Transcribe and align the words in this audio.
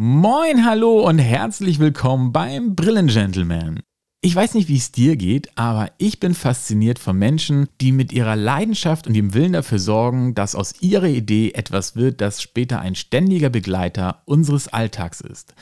Moin, 0.00 0.64
hallo 0.64 1.08
und 1.08 1.18
herzlich 1.18 1.80
willkommen 1.80 2.30
beim 2.30 2.76
Brillengentleman. 2.76 3.80
Ich 4.20 4.32
weiß 4.32 4.54
nicht, 4.54 4.68
wie 4.68 4.76
es 4.76 4.92
dir 4.92 5.16
geht, 5.16 5.50
aber 5.58 5.90
ich 5.98 6.20
bin 6.20 6.34
fasziniert 6.34 7.00
von 7.00 7.18
Menschen, 7.18 7.68
die 7.80 7.90
mit 7.90 8.12
ihrer 8.12 8.36
Leidenschaft 8.36 9.08
und 9.08 9.14
dem 9.14 9.34
Willen 9.34 9.54
dafür 9.54 9.80
sorgen, 9.80 10.36
dass 10.36 10.54
aus 10.54 10.80
ihrer 10.80 11.08
Idee 11.08 11.50
etwas 11.50 11.96
wird, 11.96 12.20
das 12.20 12.40
später 12.40 12.78
ein 12.78 12.94
ständiger 12.94 13.50
Begleiter 13.50 14.22
unseres 14.24 14.68
Alltags 14.68 15.20
ist. 15.20 15.56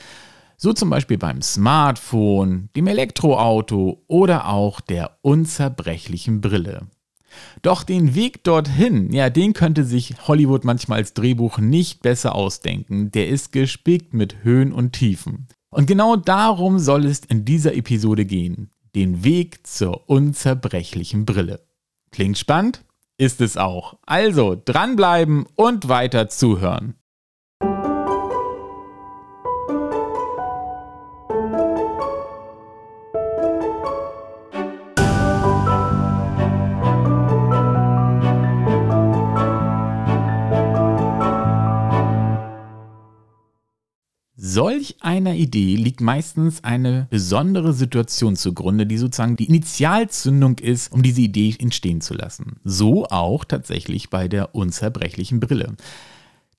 So 0.55 0.71
zum 0.71 0.91
Beispiel 0.91 1.17
beim 1.17 1.41
Smartphone, 1.41 2.69
dem 2.75 2.85
Elektroauto 2.85 4.03
oder 4.05 4.49
auch 4.49 4.81
der 4.81 5.17
unzerbrechlichen 5.23 6.41
Brille. 6.41 6.85
Doch 7.61 7.83
den 7.83 8.15
Weg 8.15 8.43
dorthin, 8.43 9.11
ja, 9.11 9.29
den 9.29 9.53
könnte 9.53 9.83
sich 9.83 10.27
Hollywood 10.27 10.63
manchmal 10.63 10.99
als 10.99 11.13
Drehbuch 11.13 11.57
nicht 11.57 12.01
besser 12.01 12.35
ausdenken. 12.35 13.11
Der 13.11 13.27
ist 13.27 13.51
gespickt 13.51 14.13
mit 14.13 14.43
Höhen 14.43 14.71
und 14.71 14.93
Tiefen. 14.93 15.47
Und 15.69 15.87
genau 15.87 16.15
darum 16.15 16.79
soll 16.79 17.05
es 17.05 17.19
in 17.19 17.45
dieser 17.45 17.75
Episode 17.75 18.25
gehen. 18.25 18.71
Den 18.95 19.23
Weg 19.23 19.67
zur 19.67 20.09
unzerbrechlichen 20.09 21.25
Brille. 21.25 21.65
Klingt 22.11 22.37
spannend? 22.37 22.83
Ist 23.17 23.41
es 23.41 23.57
auch. 23.57 23.97
Also 24.05 24.59
dranbleiben 24.63 25.45
und 25.55 25.89
weiter 25.89 26.29
zuhören. 26.29 26.95
Solch 44.49 44.95
einer 45.01 45.33
Idee 45.33 45.75
liegt 45.75 45.99
meistens 45.99 46.63
eine 46.63 47.07
besondere 47.09 47.73
Situation 47.73 48.37
zugrunde, 48.37 48.85
die 48.85 48.97
sozusagen 48.97 49.35
die 49.35 49.49
Initialzündung 49.49 50.57
ist, 50.59 50.89
um 50.93 51.03
diese 51.03 51.19
Idee 51.19 51.53
entstehen 51.59 51.99
zu 51.99 52.13
lassen. 52.13 52.55
So 52.63 53.05
auch 53.07 53.43
tatsächlich 53.43 54.09
bei 54.09 54.29
der 54.29 54.55
unzerbrechlichen 54.55 55.41
Brille. 55.41 55.75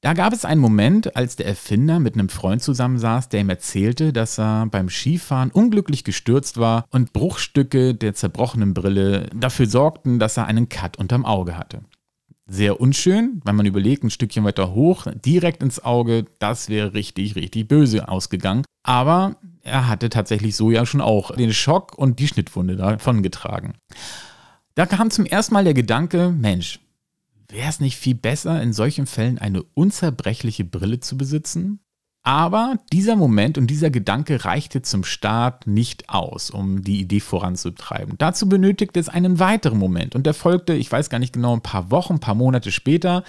Da 0.02 0.12
gab 0.12 0.34
es 0.34 0.44
einen 0.44 0.60
Moment, 0.60 1.16
als 1.16 1.36
der 1.36 1.46
Erfinder 1.46 1.98
mit 1.98 2.12
einem 2.12 2.28
Freund 2.28 2.62
zusammensaß, 2.62 3.30
der 3.30 3.40
ihm 3.40 3.48
erzählte, 3.48 4.12
dass 4.12 4.38
er 4.38 4.66
beim 4.66 4.90
Skifahren 4.90 5.50
unglücklich 5.50 6.04
gestürzt 6.04 6.58
war 6.58 6.84
und 6.90 7.14
Bruchstücke 7.14 7.94
der 7.94 8.12
zerbrochenen 8.12 8.74
Brille 8.74 9.30
dafür 9.34 9.66
sorgten, 9.66 10.18
dass 10.18 10.36
er 10.36 10.44
einen 10.44 10.68
Cut 10.68 10.98
unterm 10.98 11.24
Auge 11.24 11.56
hatte 11.56 11.80
sehr 12.48 12.80
unschön, 12.80 13.40
wenn 13.44 13.56
man 13.56 13.66
überlegt, 13.66 14.02
ein 14.02 14.10
Stückchen 14.10 14.44
weiter 14.44 14.72
hoch, 14.72 15.06
direkt 15.24 15.62
ins 15.62 15.84
Auge, 15.84 16.24
das 16.38 16.68
wäre 16.68 16.94
richtig, 16.94 17.36
richtig 17.36 17.68
böse 17.68 18.08
ausgegangen. 18.08 18.64
Aber 18.82 19.36
er 19.62 19.86
hatte 19.86 20.08
tatsächlich 20.08 20.56
so 20.56 20.70
ja 20.70 20.86
schon 20.86 21.02
auch 21.02 21.36
den 21.36 21.52
Schock 21.52 21.96
und 21.96 22.18
die 22.18 22.26
Schnittwunde 22.26 22.76
davon 22.76 23.22
getragen. 23.22 23.74
Da 24.74 24.86
kam 24.86 25.10
zum 25.10 25.26
ersten 25.26 25.54
Mal 25.54 25.64
der 25.64 25.74
Gedanke, 25.74 26.30
Mensch, 26.30 26.80
wäre 27.48 27.68
es 27.68 27.80
nicht 27.80 27.96
viel 27.96 28.14
besser, 28.14 28.62
in 28.62 28.72
solchen 28.72 29.06
Fällen 29.06 29.38
eine 29.38 29.62
unzerbrechliche 29.74 30.64
Brille 30.64 31.00
zu 31.00 31.18
besitzen? 31.18 31.80
Aber 32.28 32.74
dieser 32.92 33.16
Moment 33.16 33.56
und 33.56 33.68
dieser 33.68 33.88
Gedanke 33.88 34.44
reichte 34.44 34.82
zum 34.82 35.02
Start 35.02 35.66
nicht 35.66 36.10
aus, 36.10 36.50
um 36.50 36.84
die 36.84 37.00
Idee 37.00 37.20
voranzutreiben. 37.20 38.16
Dazu 38.18 38.50
benötigte 38.50 39.00
es 39.00 39.08
einen 39.08 39.38
weiteren 39.38 39.78
Moment 39.78 40.14
und 40.14 40.26
der 40.26 40.34
folgte, 40.34 40.74
ich 40.74 40.92
weiß 40.92 41.08
gar 41.08 41.20
nicht 41.20 41.32
genau, 41.32 41.54
ein 41.54 41.62
paar 41.62 41.90
Wochen, 41.90 42.16
ein 42.16 42.20
paar 42.20 42.34
Monate 42.34 42.70
später. 42.70 43.24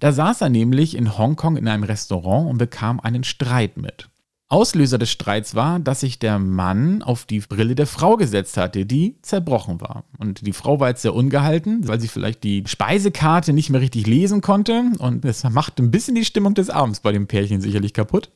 Da 0.00 0.12
saß 0.12 0.40
er 0.40 0.48
nämlich 0.48 0.96
in 0.96 1.18
Hongkong 1.18 1.58
in 1.58 1.68
einem 1.68 1.82
Restaurant 1.82 2.48
und 2.48 2.56
bekam 2.56 3.00
einen 3.00 3.22
Streit 3.22 3.76
mit. 3.76 4.08
Auslöser 4.50 4.96
des 4.96 5.10
Streits 5.10 5.54
war, 5.54 5.78
dass 5.78 6.00
sich 6.00 6.18
der 6.18 6.38
Mann 6.38 7.02
auf 7.02 7.26
die 7.26 7.40
Brille 7.40 7.74
der 7.74 7.86
Frau 7.86 8.16
gesetzt 8.16 8.56
hatte, 8.56 8.86
die 8.86 9.18
zerbrochen 9.20 9.80
war. 9.80 10.04
Und 10.18 10.46
die 10.46 10.54
Frau 10.54 10.80
war 10.80 10.88
jetzt 10.88 11.02
sehr 11.02 11.14
ungehalten, 11.14 11.86
weil 11.86 12.00
sie 12.00 12.08
vielleicht 12.08 12.44
die 12.44 12.64
Speisekarte 12.66 13.52
nicht 13.52 13.68
mehr 13.68 13.82
richtig 13.82 14.06
lesen 14.06 14.40
konnte. 14.40 14.84
Und 14.98 15.24
das 15.24 15.44
machte 15.44 15.82
ein 15.82 15.90
bisschen 15.90 16.14
die 16.14 16.24
Stimmung 16.24 16.54
des 16.54 16.70
Abends 16.70 17.00
bei 17.00 17.12
dem 17.12 17.26
Pärchen 17.26 17.60
sicherlich 17.60 17.92
kaputt. 17.92 18.30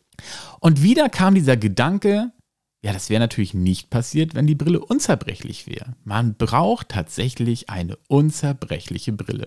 Und 0.60 0.82
wieder 0.82 1.08
kam 1.08 1.34
dieser 1.34 1.56
Gedanke, 1.56 2.32
ja, 2.84 2.92
das 2.92 3.08
wäre 3.08 3.20
natürlich 3.20 3.54
nicht 3.54 3.88
passiert, 3.90 4.34
wenn 4.34 4.46
die 4.46 4.54
Brille 4.54 4.80
unzerbrechlich 4.80 5.66
wäre. 5.66 5.94
Man 6.04 6.34
braucht 6.34 6.90
tatsächlich 6.90 7.70
eine 7.70 7.96
unzerbrechliche 8.08 9.12
Brille. 9.12 9.46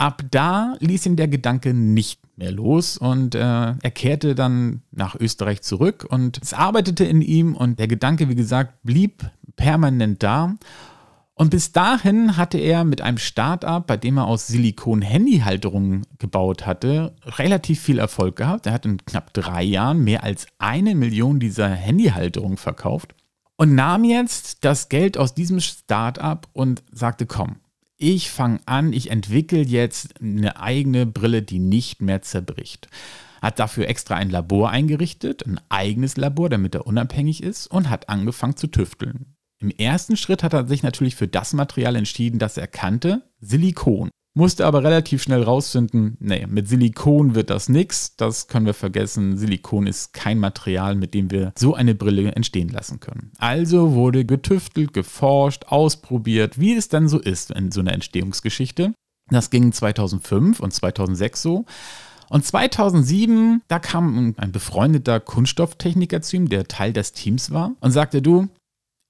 Ab 0.00 0.22
da 0.30 0.76
ließ 0.80 1.04
ihn 1.04 1.16
der 1.16 1.28
Gedanke 1.28 1.74
nicht 1.74 2.22
mehr 2.38 2.50
los 2.50 2.96
und 2.96 3.34
äh, 3.34 3.38
er 3.38 3.90
kehrte 3.94 4.34
dann 4.34 4.80
nach 4.92 5.14
Österreich 5.14 5.60
zurück 5.60 6.06
und 6.08 6.40
es 6.42 6.54
arbeitete 6.54 7.04
in 7.04 7.20
ihm 7.20 7.54
und 7.54 7.78
der 7.78 7.86
Gedanke, 7.86 8.30
wie 8.30 8.34
gesagt, 8.34 8.82
blieb 8.82 9.30
permanent 9.56 10.22
da 10.22 10.54
und 11.34 11.50
bis 11.50 11.72
dahin 11.72 12.38
hatte 12.38 12.56
er 12.56 12.84
mit 12.84 13.02
einem 13.02 13.18
Start-up, 13.18 13.86
bei 13.86 13.98
dem 13.98 14.16
er 14.16 14.26
aus 14.26 14.46
Silikon 14.46 15.02
Handyhalterungen 15.02 16.06
gebaut 16.18 16.64
hatte, 16.64 17.14
relativ 17.36 17.78
viel 17.82 17.98
Erfolg 17.98 18.36
gehabt. 18.36 18.64
Er 18.64 18.72
hat 18.72 18.86
in 18.86 19.04
knapp 19.04 19.34
drei 19.34 19.62
Jahren 19.62 20.02
mehr 20.02 20.24
als 20.24 20.46
eine 20.56 20.94
Million 20.94 21.40
dieser 21.40 21.68
Handyhalterungen 21.68 22.56
verkauft 22.56 23.14
und 23.58 23.74
nahm 23.74 24.04
jetzt 24.04 24.64
das 24.64 24.88
Geld 24.88 25.18
aus 25.18 25.34
diesem 25.34 25.60
Start-up 25.60 26.48
und 26.54 26.82
sagte, 26.90 27.26
komm, 27.26 27.56
ich 28.00 28.30
fange 28.30 28.60
an, 28.66 28.92
ich 28.92 29.10
entwickle 29.10 29.62
jetzt 29.62 30.20
eine 30.20 30.60
eigene 30.60 31.06
Brille, 31.06 31.42
die 31.42 31.58
nicht 31.58 32.02
mehr 32.02 32.22
zerbricht 32.22 32.88
hat 33.40 33.58
dafür 33.58 33.88
extra 33.88 34.16
ein 34.16 34.30
Labor 34.30 34.70
eingerichtet, 34.70 35.46
ein 35.46 35.60
eigenes 35.68 36.16
Labor, 36.16 36.48
damit 36.48 36.74
er 36.74 36.86
unabhängig 36.86 37.42
ist 37.42 37.66
und 37.68 37.88
hat 37.88 38.08
angefangen 38.08 38.56
zu 38.56 38.66
tüfteln. 38.66 39.34
Im 39.58 39.70
ersten 39.70 40.16
Schritt 40.16 40.42
hat 40.42 40.52
er 40.52 40.66
sich 40.66 40.82
natürlich 40.82 41.16
für 41.16 41.28
das 41.28 41.52
Material 41.52 41.96
entschieden, 41.96 42.38
das 42.38 42.56
er 42.56 42.66
kannte, 42.66 43.22
Silikon. 43.40 44.10
Musste 44.40 44.64
aber 44.64 44.82
relativ 44.82 45.22
schnell 45.22 45.42
rausfinden, 45.42 46.16
nee, 46.18 46.46
mit 46.48 46.66
Silikon 46.66 47.34
wird 47.34 47.50
das 47.50 47.68
nichts, 47.68 48.16
das 48.16 48.48
können 48.48 48.64
wir 48.64 48.72
vergessen. 48.72 49.36
Silikon 49.36 49.86
ist 49.86 50.14
kein 50.14 50.38
Material, 50.38 50.94
mit 50.94 51.12
dem 51.12 51.30
wir 51.30 51.52
so 51.58 51.74
eine 51.74 51.94
Brille 51.94 52.32
entstehen 52.32 52.70
lassen 52.70 53.00
können. 53.00 53.32
Also 53.36 53.92
wurde 53.92 54.24
getüftelt, 54.24 54.94
geforscht, 54.94 55.64
ausprobiert, 55.66 56.58
wie 56.58 56.72
es 56.72 56.88
dann 56.88 57.06
so 57.06 57.18
ist 57.18 57.50
in 57.50 57.70
so 57.70 57.80
einer 57.80 57.92
Entstehungsgeschichte. 57.92 58.94
Das 59.28 59.50
ging 59.50 59.72
2005 59.72 60.60
und 60.60 60.72
2006 60.72 61.42
so. 61.42 61.66
Und 62.30 62.46
2007, 62.46 63.60
da 63.68 63.78
kam 63.78 64.34
ein 64.38 64.52
befreundeter 64.52 65.20
Kunststofftechniker 65.20 66.22
zu 66.22 66.36
ihm, 66.36 66.48
der 66.48 66.66
Teil 66.66 66.94
des 66.94 67.12
Teams 67.12 67.50
war, 67.50 67.72
und 67.80 67.90
sagte, 67.90 68.22
du, 68.22 68.48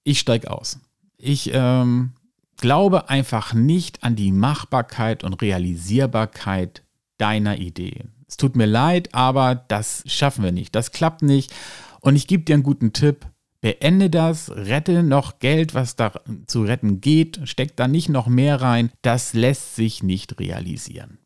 ich 0.02 0.18
steige 0.18 0.50
aus. 0.50 0.80
Ich 1.18 1.52
ähm, 1.54 2.14
glaube 2.60 3.08
einfach 3.08 3.54
nicht 3.54 4.02
an 4.02 4.16
die 4.16 4.32
Machbarkeit 4.32 5.24
und 5.24 5.40
Realisierbarkeit 5.42 6.82
deiner 7.18 7.58
Idee. 7.58 8.04
Es 8.28 8.36
tut 8.36 8.56
mir 8.56 8.66
leid, 8.66 9.14
aber 9.14 9.54
das 9.54 10.04
schaffen 10.06 10.44
wir 10.44 10.52
nicht. 10.52 10.74
Das 10.74 10.92
klappt 10.92 11.22
nicht. 11.22 11.52
Und 12.00 12.16
ich 12.16 12.26
gebe 12.26 12.44
dir 12.44 12.54
einen 12.54 12.62
guten 12.62 12.92
Tipp. 12.92 13.26
Beende 13.60 14.08
das, 14.08 14.50
rette 14.50 15.02
noch 15.02 15.38
Geld, 15.38 15.74
was 15.74 15.94
da 15.96 16.12
zu 16.46 16.62
retten 16.62 17.02
geht, 17.02 17.40
steck 17.44 17.76
da 17.76 17.88
nicht 17.88 18.08
noch 18.08 18.26
mehr 18.26 18.60
rein. 18.62 18.90
Das 19.02 19.34
lässt 19.34 19.76
sich 19.76 20.02
nicht 20.02 20.38
realisieren. 20.40 21.18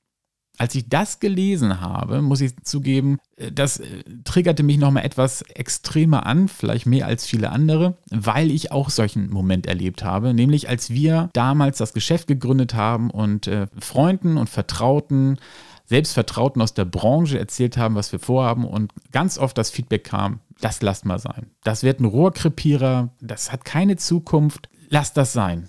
Als 0.57 0.75
ich 0.77 0.89
das 0.89 1.19
gelesen 1.19 1.81
habe, 1.81 2.23
muss 2.23 2.41
ich 2.41 2.57
zugeben, 2.63 3.19
äh, 3.37 3.51
das 3.51 3.81
äh, 3.81 4.05
triggerte 4.25 4.63
mich 4.63 4.79
nochmal 4.79 5.05
etwas 5.05 5.43
extremer 5.43 6.27
an, 6.27 6.49
vielleicht 6.49 6.87
mehr 6.87 7.07
als 7.07 7.27
viele 7.27 7.51
andere, 7.51 7.97
weil 8.11 8.51
ich 8.51 8.71
auch 8.71 8.91
solchen 8.91 9.31
Moment 9.31 9.67
erlebt 9.67 10.05
habe, 10.05 10.33
nämlich 10.33 10.69
als 10.69 10.91
wir 10.91 11.31
damals 11.33 11.79
das 11.79 11.93
Geschäft 11.93 12.29
gegründet 12.29 12.75
haben 12.75 13.11
und 13.11 13.47
äh, 13.47 13.67
Freunden 13.79 14.37
und 14.37 14.49
Vertrauten, 14.49 15.39
selbst 15.87 16.15
Vertrauten 16.15 16.63
aus 16.63 16.73
der 16.73 16.85
Branche 16.85 17.39
erzählt 17.39 17.77
haben, 17.77 17.95
was 17.95 18.13
wir 18.13 18.19
vorhaben 18.19 18.65
und 18.65 18.93
ganz 19.13 19.39
oft 19.39 19.59
das 19.59 19.71
Feedback 19.71 20.05
kam, 20.05 20.41
das 20.61 20.81
lasst 20.83 21.05
mal 21.05 21.19
sein. 21.19 21.51
Das 21.63 21.83
wird 21.83 22.01
ein 22.01 22.07
Rohrkrepierer, 22.07 23.11
das 23.21 23.53
hat 23.53 23.65
keine 23.65 23.97
Zukunft, 23.97 24.69
lasst 24.89 25.17
das 25.17 25.33
sein. 25.33 25.69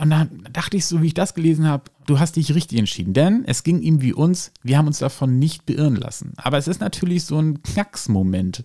Und 0.00 0.10
dann 0.10 0.46
dachte 0.50 0.76
ich 0.76 0.86
so, 0.86 1.02
wie 1.02 1.08
ich 1.08 1.14
das 1.14 1.34
gelesen 1.34 1.68
habe, 1.68 1.84
du 2.06 2.18
hast 2.18 2.36
dich 2.36 2.54
richtig 2.54 2.78
entschieden. 2.78 3.14
Denn 3.14 3.44
es 3.46 3.62
ging 3.62 3.80
ihm 3.80 4.00
wie 4.00 4.12
uns, 4.12 4.52
wir 4.62 4.78
haben 4.78 4.86
uns 4.86 4.98
davon 4.98 5.38
nicht 5.38 5.66
beirren 5.66 5.96
lassen. 5.96 6.32
Aber 6.36 6.58
es 6.58 6.68
ist 6.68 6.80
natürlich 6.80 7.24
so 7.24 7.38
ein 7.38 7.62
Knacksmoment. 7.62 8.64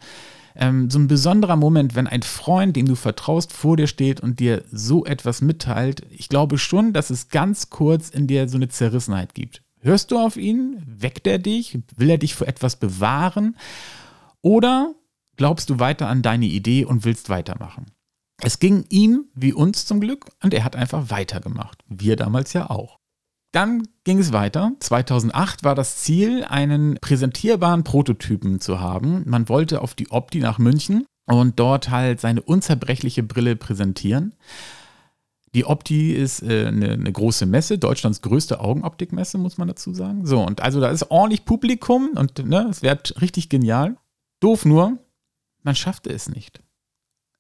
Ähm, 0.56 0.90
so 0.90 1.00
ein 1.00 1.08
besonderer 1.08 1.56
Moment, 1.56 1.96
wenn 1.96 2.08
ein 2.08 2.24
Freund, 2.24 2.76
dem 2.76 2.86
du 2.86 2.96
vertraust, 2.96 3.54
vor 3.54 3.78
dir 3.78 3.88
steht 3.88 4.20
und 4.20 4.40
dir 4.40 4.64
so 4.72 5.06
etwas 5.06 5.42
mitteilt. 5.42 6.04
Ich 6.10 6.30
glaube 6.30 6.58
schon, 6.58 6.94
dass 6.94 7.10
es 7.10 7.30
ganz 7.30 7.70
kurz 7.70 8.10
in 8.10 8.28
dir 8.28 8.50
so 8.50 8.58
eine 8.58 8.70
Zerrissenheit 8.70 9.34
gibt. 9.34 9.62
Hörst 9.82 10.12
du 10.12 10.20
auf 10.20 10.36
ihn? 10.36 10.84
Weckt 10.86 11.28
er 11.28 11.40
dich? 11.40 11.80
Will 11.96 12.10
er 12.10 12.18
dich 12.18 12.36
vor 12.36 12.48
etwas 12.48 12.76
bewahren? 12.76 13.56
Oder 14.42 14.94
glaubst 15.38 15.70
du 15.70 15.80
weiter 15.80 16.08
an 16.08 16.22
deine 16.22 16.48
Idee 16.48 16.84
und 16.84 17.06
willst 17.06 17.30
weitermachen? 17.30 17.86
Es 18.42 18.60
ging 18.60 18.86
ihm 18.90 19.26
wie 19.34 19.54
uns 19.54 19.86
zum 19.86 20.00
Glück 20.00 20.26
und 20.44 20.54
er 20.54 20.64
hat 20.64 20.76
einfach 20.76 21.10
weitergemacht. 21.10 21.84
Wir 21.88 22.16
damals 22.16 22.54
ja 22.54 22.70
auch. 22.70 23.00
Dann 23.52 23.88
ging 24.04 24.20
es 24.20 24.32
weiter. 24.32 24.74
2008 24.80 25.64
war 25.64 25.74
das 25.76 25.98
Ziel, 25.98 26.44
einen 26.44 26.98
präsentierbaren 27.02 27.84
Prototypen 27.84 28.60
zu 28.60 28.80
haben. 28.80 29.24
Man 29.26 29.50
wollte 29.50 29.82
auf 29.82 29.96
die 29.96 30.12
Opti 30.12 30.40
nach 30.40 30.60
München 30.60 31.06
und 31.26 31.60
dort 31.60 31.90
halt 31.90 32.20
seine 32.20 32.42
unzerbrechliche 32.42 33.24
Brille 33.24 33.56
präsentieren. 33.56 34.36
Die 35.56 35.66
Opti 35.66 36.14
ist 36.14 36.44
äh, 36.44 36.68
eine, 36.68 37.12
große 37.12 37.48
Messe, 37.48 37.80
Deutschlands 37.80 38.22
größte 38.22 38.60
Augenoptikmesse, 38.60 39.40
muss 39.40 39.58
man 39.58 39.68
dazu 39.68 39.94
sagen. 39.94 40.26
So, 40.26 40.46
und 40.46 40.62
also 40.62 40.80
da 40.80 40.90
ist 40.90 41.10
ordentlich 41.10 41.46
Publikum 41.46 42.10
und 42.16 42.46
ne, 42.46 42.68
es 42.70 42.84
wird 42.84 43.20
richtig 43.22 43.50
genial. 43.50 43.98
Doof 44.42 44.66
nur, 44.66 45.00
man 45.64 45.76
schaffte 45.76 46.12
es 46.12 46.30
nicht. 46.30 46.62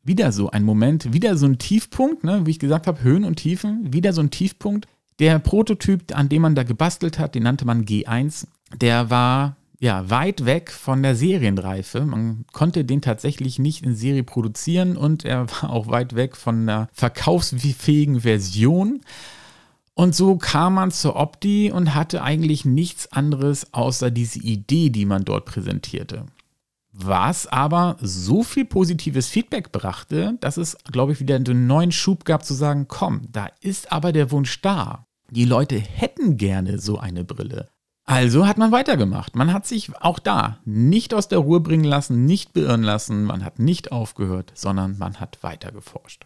Wieder 0.01 0.31
so 0.31 0.49
ein 0.49 0.63
Moment, 0.63 1.13
wieder 1.13 1.37
so 1.37 1.45
ein 1.45 1.59
Tiefpunkt, 1.59 2.23
ne, 2.23 2.45
wie 2.45 2.51
ich 2.51 2.59
gesagt 2.59 2.87
habe, 2.87 3.03
Höhen 3.03 3.23
und 3.23 3.35
Tiefen, 3.35 3.93
wieder 3.93 4.11
so 4.11 4.21
ein 4.21 4.31
Tiefpunkt. 4.31 4.87
Der 5.19 5.37
Prototyp, 5.39 6.15
an 6.15 6.29
dem 6.29 6.41
man 6.43 6.55
da 6.55 6.63
gebastelt 6.63 7.19
hat, 7.19 7.35
den 7.35 7.43
nannte 7.43 7.65
man 7.65 7.85
G1, 7.85 8.47
der 8.79 9.09
war 9.09 9.57
ja 9.79 10.09
weit 10.09 10.45
weg 10.45 10.71
von 10.71 11.03
der 11.03 11.15
Serienreife. 11.15 12.05
Man 12.05 12.45
konnte 12.51 12.85
den 12.85 13.01
tatsächlich 13.01 13.59
nicht 13.59 13.83
in 13.83 13.95
Serie 13.95 14.23
produzieren 14.23 14.97
und 14.97 15.25
er 15.25 15.49
war 15.49 15.71
auch 15.71 15.87
weit 15.87 16.15
weg 16.15 16.35
von 16.35 16.61
einer 16.61 16.89
verkaufsfähigen 16.93 18.21
Version. 18.21 19.01
Und 19.93 20.15
so 20.15 20.37
kam 20.37 20.75
man 20.75 20.91
zur 20.91 21.17
Opti 21.17 21.71
und 21.71 21.95
hatte 21.95 22.21
eigentlich 22.21 22.63
nichts 22.63 23.11
anderes 23.11 23.73
außer 23.73 24.11
diese 24.11 24.39
Idee, 24.39 24.89
die 24.89 25.05
man 25.05 25.25
dort 25.25 25.45
präsentierte. 25.45 26.25
Was 26.91 27.47
aber 27.47 27.97
so 28.01 28.43
viel 28.43 28.65
positives 28.65 29.27
Feedback 29.27 29.71
brachte, 29.71 30.37
dass 30.39 30.57
es, 30.57 30.77
glaube 30.91 31.11
ich, 31.11 31.19
wieder 31.19 31.35
einen 31.35 31.67
neuen 31.67 31.91
Schub 31.91 32.25
gab 32.25 32.45
zu 32.45 32.53
sagen, 32.53 32.87
komm, 32.87 33.27
da 33.31 33.49
ist 33.61 33.91
aber 33.91 34.11
der 34.11 34.31
Wunsch 34.31 34.61
da. 34.61 35.05
Die 35.31 35.45
Leute 35.45 35.77
hätten 35.77 36.37
gerne 36.37 36.79
so 36.79 36.97
eine 36.97 37.23
Brille. 37.23 37.69
Also 38.05 38.47
hat 38.47 38.57
man 38.57 38.71
weitergemacht. 38.71 39.35
Man 39.35 39.53
hat 39.53 39.67
sich 39.67 39.95
auch 40.01 40.17
da 40.17 40.57
nicht 40.65 41.13
aus 41.13 41.27
der 41.27 41.37
Ruhe 41.37 41.59
bringen 41.59 41.83
lassen, 41.83 42.25
nicht 42.25 42.53
beirren 42.53 42.81
lassen, 42.81 43.23
man 43.23 43.45
hat 43.45 43.59
nicht 43.59 43.91
aufgehört, 43.91 44.51
sondern 44.55 44.97
man 44.97 45.19
hat 45.19 45.43
weiter 45.43 45.71
geforscht. 45.71 46.25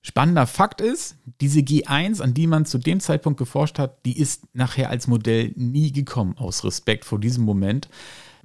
Spannender 0.00 0.46
Fakt 0.46 0.80
ist, 0.80 1.16
diese 1.42 1.60
G1, 1.60 2.22
an 2.22 2.32
die 2.32 2.46
man 2.46 2.64
zu 2.64 2.78
dem 2.78 3.00
Zeitpunkt 3.00 3.38
geforscht 3.38 3.78
hat, 3.78 4.06
die 4.06 4.18
ist 4.18 4.44
nachher 4.54 4.88
als 4.88 5.06
Modell 5.06 5.52
nie 5.56 5.92
gekommen, 5.92 6.38
aus 6.38 6.64
Respekt 6.64 7.04
vor 7.04 7.20
diesem 7.20 7.44
Moment, 7.44 7.90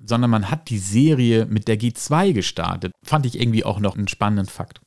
sondern 0.04 0.30
man 0.30 0.52
hat 0.52 0.70
die 0.70 0.80
Serie 0.80 1.46
mit 1.46 1.70
der 1.70 1.80
G2 1.80 2.34
gestartet. 2.34 2.92
Fand 3.02 3.26
ich 3.26 3.40
irgendwie 3.40 3.64
auch 3.64 3.80
noch 3.80 3.96
einen 3.96 4.10
spannenden 4.10 4.48
Fakt. 4.48 4.82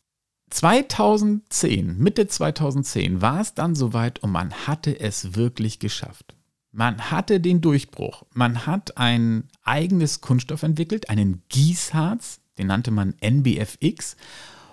2010, 0.50 1.98
Mitte 1.98 2.26
2010 2.26 3.22
war 3.22 3.40
es 3.40 3.54
dann 3.54 3.74
soweit 3.74 4.22
und 4.22 4.30
man 4.30 4.52
hatte 4.52 4.98
es 4.98 5.34
wirklich 5.34 5.78
geschafft. 5.78 6.34
Man 6.72 7.10
hatte 7.10 7.40
den 7.40 7.60
Durchbruch. 7.60 8.24
Man 8.34 8.66
hat 8.66 8.98
ein 8.98 9.48
eigenes 9.64 10.20
Kunststoff 10.20 10.62
entwickelt, 10.62 11.10
einen 11.10 11.42
Gießharz, 11.48 12.40
den 12.58 12.66
nannte 12.66 12.90
man 12.90 13.14
NBFX. 13.20 14.16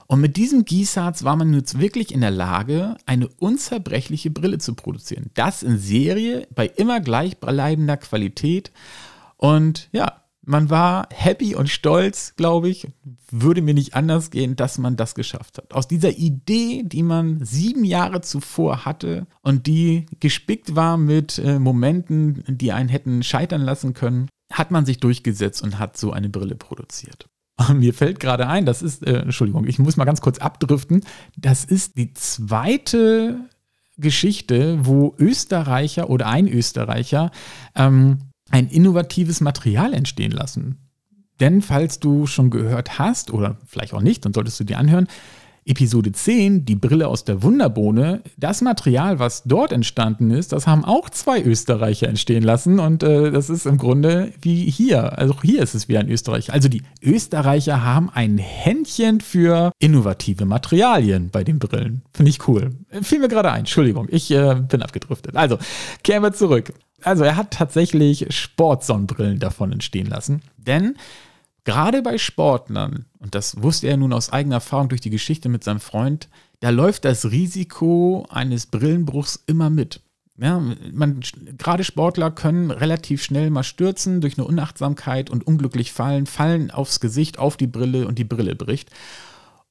Und 0.07 0.21
mit 0.21 0.37
diesem 0.37 0.65
Gießharz 0.65 1.23
war 1.23 1.35
man 1.35 1.53
jetzt 1.53 1.79
wirklich 1.79 2.13
in 2.13 2.21
der 2.21 2.31
Lage, 2.31 2.95
eine 3.05 3.27
unzerbrechliche 3.27 4.29
Brille 4.29 4.59
zu 4.59 4.75
produzieren. 4.75 5.31
Das 5.33 5.63
in 5.63 5.79
Serie 5.79 6.47
bei 6.53 6.67
immer 6.67 6.99
gleichbleibender 6.99 7.97
Qualität. 7.97 8.71
Und 9.37 9.89
ja, 9.91 10.21
man 10.45 10.69
war 10.69 11.07
happy 11.11 11.55
und 11.55 11.69
stolz, 11.69 12.35
glaube 12.35 12.69
ich, 12.69 12.87
würde 13.29 13.61
mir 13.61 13.73
nicht 13.73 13.95
anders 13.95 14.31
gehen, 14.31 14.55
dass 14.55 14.77
man 14.77 14.95
das 14.95 15.15
geschafft 15.15 15.57
hat. 15.57 15.73
Aus 15.73 15.87
dieser 15.87 16.11
Idee, 16.17 16.83
die 16.85 17.03
man 17.03 17.43
sieben 17.43 17.83
Jahre 17.83 18.21
zuvor 18.21 18.85
hatte 18.85 19.27
und 19.41 19.67
die 19.67 20.05
gespickt 20.19 20.75
war 20.75 20.97
mit 20.97 21.39
äh, 21.39 21.59
Momenten, 21.59 22.43
die 22.47 22.71
einen 22.71 22.89
hätten 22.89 23.23
scheitern 23.23 23.61
lassen 23.61 23.93
können, 23.93 24.29
hat 24.51 24.71
man 24.71 24.85
sich 24.85 24.99
durchgesetzt 24.99 25.61
und 25.63 25.79
hat 25.79 25.97
so 25.97 26.11
eine 26.11 26.29
Brille 26.29 26.55
produziert. 26.55 27.27
Mir 27.73 27.93
fällt 27.93 28.19
gerade 28.19 28.47
ein, 28.47 28.65
das 28.65 28.81
ist, 28.81 29.05
äh, 29.05 29.19
Entschuldigung, 29.19 29.65
ich 29.65 29.79
muss 29.79 29.97
mal 29.97 30.05
ganz 30.05 30.21
kurz 30.21 30.39
abdriften, 30.39 31.03
das 31.37 31.65
ist 31.65 31.97
die 31.97 32.13
zweite 32.13 33.39
Geschichte, 33.97 34.85
wo 34.85 35.15
Österreicher 35.17 36.09
oder 36.09 36.27
ein 36.27 36.47
Österreicher 36.47 37.31
ähm, 37.75 38.19
ein 38.51 38.67
innovatives 38.67 39.41
Material 39.41 39.93
entstehen 39.93 40.31
lassen. 40.31 40.77
Denn 41.39 41.61
falls 41.61 41.99
du 41.99 42.27
schon 42.27 42.49
gehört 42.49 42.97
hast, 42.97 43.31
oder 43.31 43.57
vielleicht 43.65 43.93
auch 43.93 44.01
nicht, 44.01 44.25
dann 44.25 44.33
solltest 44.33 44.59
du 44.59 44.63
dir 44.63 44.77
anhören, 44.77 45.07
Episode 45.67 46.11
10, 46.11 46.63
die 46.65 46.75
Brille 46.75 47.07
aus 47.07 47.25
der 47.25 47.41
Wunderbohne, 47.41 48.21
das 48.37 48.61
Material, 48.61 49.17
was 49.17 49.41
dort 49.45 49.71
entstanden 49.71 50.29
ist, 50.29 50.51
das 50.51 50.67
haben 50.67 50.85
auch 50.85 51.09
zwei 51.09 51.41
Österreicher 51.41 52.07
entstehen 52.07 52.43
lassen 52.43 52.79
und 52.79 53.01
äh, 53.01 53.31
das 53.31 53.49
ist 53.49 53.65
im 53.65 53.79
Grunde 53.79 54.31
wie 54.41 54.69
hier. 54.69 55.17
Also 55.17 55.41
hier 55.41 55.63
ist 55.63 55.73
es 55.73 55.89
wie 55.89 55.97
ein 55.97 56.07
Österreicher. 56.07 56.53
Also 56.53 56.69
die 56.69 56.83
Österreicher 57.01 57.83
haben 57.83 58.11
ein 58.11 58.37
Händchen 58.37 59.21
für 59.21 59.71
innovative 59.79 60.45
Materialien 60.45 61.31
bei 61.31 61.43
den 61.43 61.57
Brillen. 61.57 62.03
Finde 62.13 62.29
ich 62.29 62.47
cool. 62.47 62.69
Fiel 63.01 63.19
mir 63.19 63.27
gerade 63.27 63.51
ein, 63.51 63.61
Entschuldigung, 63.61 64.07
ich 64.11 64.29
äh, 64.29 64.55
bin 64.55 64.83
abgedriftet. 64.83 65.35
Also, 65.35 65.57
kehren 66.03 66.21
wir 66.21 66.33
zurück 66.33 66.73
also 67.01 67.23
er 67.23 67.35
hat 67.35 67.51
tatsächlich 67.51 68.27
Sportsonnenbrillen 68.33 69.39
davon 69.39 69.71
entstehen 69.71 70.07
lassen. 70.07 70.41
Denn 70.57 70.95
gerade 71.63 72.01
bei 72.01 72.17
Sportlern, 72.17 73.05
und 73.19 73.35
das 73.35 73.61
wusste 73.61 73.87
er 73.87 73.97
nun 73.97 74.13
aus 74.13 74.31
eigener 74.31 74.55
Erfahrung 74.55 74.89
durch 74.89 75.01
die 75.01 75.09
Geschichte 75.09 75.49
mit 75.49 75.63
seinem 75.63 75.79
Freund, 75.79 76.29
da 76.61 76.69
läuft 76.69 77.05
das 77.05 77.31
Risiko 77.31 78.25
eines 78.29 78.65
Brillenbruchs 78.65 79.43
immer 79.45 79.69
mit. 79.69 80.01
Ja, 80.37 80.61
man, 80.91 81.21
gerade 81.57 81.85
Sportler 81.85 82.29
können 82.29 82.71
relativ 82.71 83.23
schnell 83.23 83.49
mal 83.49 83.63
stürzen 83.63 84.19
durch 84.19 84.37
eine 84.37 84.45
Unachtsamkeit 84.45 85.29
und 85.29 85.47
unglücklich 85.47 85.93
fallen, 85.93 86.25
fallen 86.25 86.71
aufs 86.71 86.99
Gesicht, 86.99 87.39
auf 87.39 87.55
die 87.55 87.67
Brille 87.67 88.05
und 88.05 88.19
die 88.19 88.25
Brille 88.25 88.55
bricht. 88.55 88.89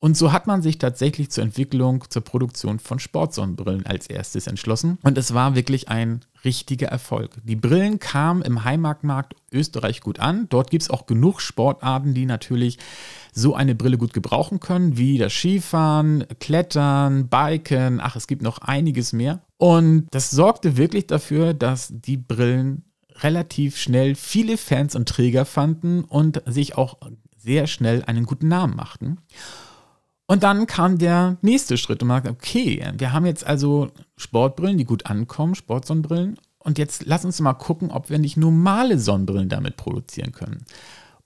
Und 0.05 0.19
so 0.19 0.33
hat 0.33 0.47
man 0.47 0.61
sich 0.61 0.77
tatsächlich 0.77 1.31
zur 1.31 1.45
Entwicklung, 1.45 2.05
zur 2.11 2.21
Produktion 2.21 2.79
von 2.79 2.99
Sportsonnenbrillen 2.99 3.87
als 3.87 4.07
erstes 4.07 4.47
entschlossen. 4.47 4.99
Und 5.03 5.17
es 5.17 5.33
war 5.33 5.55
wirklich 5.55 5.89
ein 5.89 6.21
richtiger 6.45 6.89
Erfolg. 6.89 7.39
Die 7.43 7.57
Brillen 7.57 8.01
kamen 8.01 8.43
im 8.43 8.65
Heimatmarkt 8.65 9.35
Österreich 9.51 10.03
gut 10.03 10.21
an. 10.21 10.47
Dort 10.51 10.71
gibt 10.71 10.83
es 10.83 10.91
auch 10.91 11.07
genug 11.07 11.41
Sportarten, 11.41 12.13
die 12.13 12.27
natürlich 12.27 12.77
so 13.33 13.55
eine 13.55 13.75
Brille 13.75 13.97
gut 13.97 14.13
gebrauchen 14.13 14.61
können, 14.61 14.99
wie 14.99 15.17
das 15.17 15.33
Skifahren, 15.33 16.27
Klettern, 16.39 17.29
Biken. 17.29 17.99
Ach, 18.03 18.15
es 18.15 18.27
gibt 18.27 18.43
noch 18.43 18.59
einiges 18.59 19.15
mehr. 19.15 19.41
Und 19.57 20.09
das 20.11 20.31
sorgte 20.31 20.77
wirklich 20.77 21.07
dafür, 21.07 21.55
dass 21.55 21.89
die 21.91 22.19
Brillen 22.19 22.85
relativ 23.23 23.79
schnell 23.79 24.17
viele 24.17 24.59
Fans 24.59 24.97
und 24.97 25.09
Träger 25.09 25.47
fanden 25.47 26.05
und 26.05 26.43
sich 26.45 26.77
auch 26.77 26.99
sehr 27.39 27.67
schnell 27.67 28.05
einen 28.05 28.27
guten 28.27 28.49
Namen 28.49 28.77
machten. 28.77 29.17
Und 30.27 30.43
dann 30.43 30.67
kam 30.67 30.99
der 30.99 31.37
nächste 31.43 31.77
Schritt 31.77 32.03
und 32.03 32.09
man 32.09 32.23
sagt, 32.23 32.35
okay, 32.35 32.83
wir 32.97 33.13
haben 33.13 33.27
jetzt 33.27 33.47
also 33.47 33.89
Sportbrillen, 34.17 34.79
die 34.79 34.85
gut 34.85 35.07
ankommen, 35.07 35.55
Sportsonnenbrillen. 35.55 36.39
Und 36.59 36.79
jetzt 36.79 37.05
lass 37.05 37.27
uns 37.27 37.41
mal 37.41 37.53
gucken, 37.53 37.91
ob 37.91 38.09
wir 38.09 38.19
nicht 38.19 38.39
normale 38.39 38.99
Sonnenbrillen 38.99 39.51
damit 39.51 39.77
produzieren 39.77 40.33
können. 40.33 40.65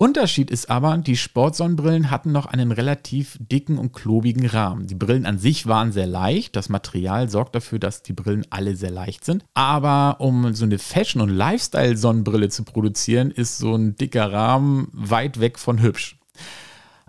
Unterschied 0.01 0.53
ist 0.53 0.71
aber, 0.71 0.97
die 0.99 1.17
Sportsonnenbrillen 1.17 2.13
hatten 2.13 2.31
noch 2.31 2.47
einen 2.47 2.71
relativ 2.71 3.37
dicken 3.41 3.79
und 3.79 3.93
klobigen 3.93 4.47
Rahmen. 4.47 4.87
Die 4.87 4.95
Brillen 4.95 5.27
an 5.27 5.39
sich 5.39 5.67
waren 5.67 5.91
sehr 5.91 6.07
leicht. 6.07 6.55
Das 6.55 6.69
Material 6.69 7.29
sorgt 7.29 7.57
dafür, 7.57 7.81
dass 7.81 8.05
die 8.05 8.13
Brillen 8.13 8.47
alle 8.51 8.77
sehr 8.77 8.93
leicht 8.93 9.25
sind. 9.25 9.45
Aber 9.55 10.17
um 10.21 10.55
so 10.55 10.65
eine 10.65 10.79
Fashion- 10.79 11.21
und 11.21 11.31
Lifestyle-Sonnenbrille 11.31 12.49
zu 12.49 12.63
produzieren, 12.63 13.33
ist 13.33 13.59
so 13.59 13.75
ein 13.75 13.97
dicker 13.97 14.33
Rahmen 14.33 14.89
weit 14.93 15.41
weg 15.41 15.59
von 15.59 15.83
hübsch. 15.83 16.17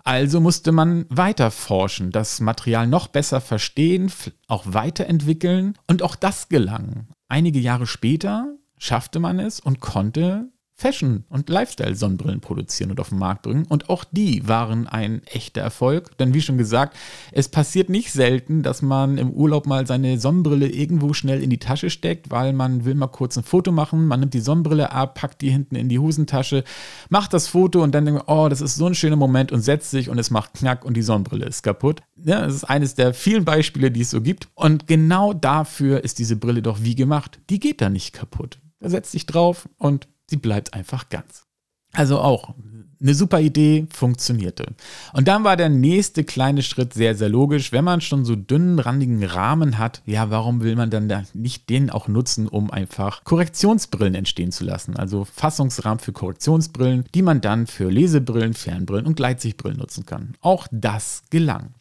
Also 0.04 0.40
musste 0.40 0.72
man 0.72 1.06
weiter 1.08 1.50
forschen, 1.50 2.10
das 2.10 2.40
Material 2.40 2.86
noch 2.86 3.08
besser 3.08 3.40
verstehen, 3.40 4.10
auch 4.48 4.64
weiterentwickeln 4.66 5.76
und 5.86 6.02
auch 6.02 6.16
das 6.16 6.48
gelang. 6.48 7.08
Einige 7.28 7.58
Jahre 7.58 7.86
später 7.86 8.56
schaffte 8.78 9.20
man 9.20 9.38
es 9.38 9.60
und 9.60 9.80
konnte 9.80 10.50
Fashion- 10.80 11.24
und 11.28 11.50
Lifestyle-Sonnenbrillen 11.50 12.40
produzieren 12.40 12.90
und 12.90 13.00
auf 13.00 13.10
den 13.10 13.18
Markt 13.18 13.42
bringen. 13.42 13.66
Und 13.68 13.90
auch 13.90 14.04
die 14.10 14.48
waren 14.48 14.86
ein 14.86 15.22
echter 15.26 15.60
Erfolg. 15.60 16.16
Denn 16.16 16.32
wie 16.32 16.40
schon 16.40 16.56
gesagt, 16.56 16.96
es 17.32 17.50
passiert 17.50 17.90
nicht 17.90 18.12
selten, 18.12 18.62
dass 18.62 18.80
man 18.80 19.18
im 19.18 19.30
Urlaub 19.30 19.66
mal 19.66 19.86
seine 19.86 20.18
Sonnenbrille 20.18 20.68
irgendwo 20.68 21.12
schnell 21.12 21.42
in 21.42 21.50
die 21.50 21.58
Tasche 21.58 21.90
steckt, 21.90 22.30
weil 22.30 22.54
man 22.54 22.86
will 22.86 22.94
mal 22.94 23.08
kurz 23.08 23.36
ein 23.36 23.44
Foto 23.44 23.72
machen. 23.72 24.06
Man 24.06 24.20
nimmt 24.20 24.32
die 24.32 24.40
Sonnenbrille 24.40 24.90
ab, 24.90 25.16
packt 25.16 25.42
die 25.42 25.50
hinten 25.50 25.76
in 25.76 25.90
die 25.90 25.98
Hosentasche, 25.98 26.64
macht 27.10 27.34
das 27.34 27.46
Foto 27.46 27.82
und 27.82 27.94
dann 27.94 28.06
denkt 28.06 28.26
man, 28.26 28.36
oh, 28.38 28.48
das 28.48 28.62
ist 28.62 28.76
so 28.76 28.86
ein 28.86 28.94
schöner 28.94 29.16
Moment 29.16 29.52
und 29.52 29.60
setzt 29.60 29.90
sich 29.90 30.08
und 30.08 30.18
es 30.18 30.30
macht 30.30 30.54
Knack 30.54 30.86
und 30.86 30.96
die 30.96 31.02
Sonnenbrille 31.02 31.44
ist 31.44 31.62
kaputt. 31.62 32.00
Ja, 32.16 32.40
das 32.40 32.54
ist 32.54 32.64
eines 32.64 32.94
der 32.94 33.12
vielen 33.12 33.44
Beispiele, 33.44 33.90
die 33.90 34.00
es 34.00 34.10
so 34.10 34.22
gibt. 34.22 34.48
Und 34.54 34.86
genau 34.86 35.34
dafür 35.34 36.02
ist 36.04 36.18
diese 36.18 36.36
Brille 36.36 36.62
doch 36.62 36.82
wie 36.82 36.94
gemacht. 36.94 37.38
Die 37.50 37.60
geht 37.60 37.82
da 37.82 37.90
nicht 37.90 38.14
kaputt. 38.14 38.60
Da 38.80 38.88
setzt 38.88 39.12
sich 39.12 39.26
drauf 39.26 39.68
und 39.76 40.08
Sie 40.30 40.36
bleibt 40.36 40.74
einfach 40.74 41.08
ganz. 41.08 41.44
Also 41.92 42.20
auch 42.20 42.54
eine 43.00 43.14
super 43.14 43.40
Idee, 43.40 43.86
funktionierte. 43.92 44.66
Und 45.12 45.26
dann 45.26 45.42
war 45.42 45.56
der 45.56 45.70
nächste 45.70 46.22
kleine 46.22 46.62
Schritt 46.62 46.92
sehr, 46.92 47.14
sehr 47.14 47.30
logisch. 47.30 47.72
Wenn 47.72 47.84
man 47.84 48.00
schon 48.00 48.24
so 48.24 48.36
dünnen, 48.36 48.78
randigen 48.78 49.24
Rahmen 49.24 49.78
hat, 49.78 50.02
ja, 50.04 50.30
warum 50.30 50.62
will 50.62 50.76
man 50.76 50.90
dann 50.90 51.08
da 51.08 51.24
nicht 51.32 51.70
den 51.70 51.90
auch 51.90 52.08
nutzen, 52.08 52.46
um 52.46 52.70
einfach 52.70 53.24
Korrektionsbrillen 53.24 54.14
entstehen 54.14 54.52
zu 54.52 54.64
lassen? 54.64 54.96
Also 54.96 55.24
Fassungsrahmen 55.24 55.98
für 55.98 56.12
Korrektionsbrillen, 56.12 57.04
die 57.14 57.22
man 57.22 57.40
dann 57.40 57.66
für 57.66 57.90
Lesebrillen, 57.90 58.54
Fernbrillen 58.54 59.06
und 59.06 59.16
Gleitsichtbrillen 59.16 59.78
nutzen 59.78 60.04
kann. 60.04 60.34
Auch 60.40 60.68
das 60.70 61.22
gelang. 61.30 61.74